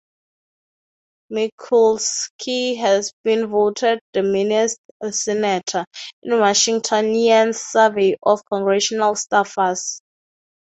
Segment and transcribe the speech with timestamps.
[1.31, 4.79] Mikulski has been voted the "meanest
[5.11, 5.85] senator"
[6.23, 10.01] in Washingtonian's survey of congressional staffers.